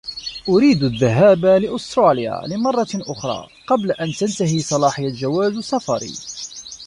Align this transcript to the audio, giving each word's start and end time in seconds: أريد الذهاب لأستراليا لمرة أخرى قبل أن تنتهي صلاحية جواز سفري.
أريد 0.49 0.83
الذهاب 0.83 1.45
لأستراليا 1.45 2.41
لمرة 2.47 2.87
أخرى 2.95 3.47
قبل 3.67 3.91
أن 3.91 4.11
تنتهي 4.13 4.59
صلاحية 4.59 5.11
جواز 5.13 5.57
سفري. 5.59 6.13